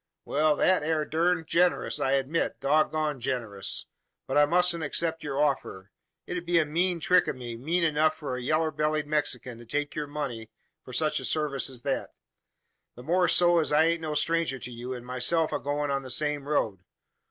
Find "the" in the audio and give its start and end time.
12.95-13.03, 16.01-16.09